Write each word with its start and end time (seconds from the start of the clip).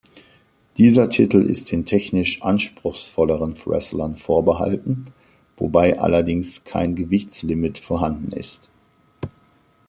Dieser 0.79 1.09
Titel 1.09 1.37
ist 1.41 1.71
den 1.71 1.85
technisch 1.85 2.41
anspruchsvolleren 2.41 3.53
Wrestlern 3.63 4.15
vorbehalten, 4.17 5.13
wobei 5.57 5.99
allerdings 5.99 6.63
kein 6.63 6.95
Gewichtslimit 6.95 7.77
vorhanden 7.77 8.31
ist. 8.31 8.67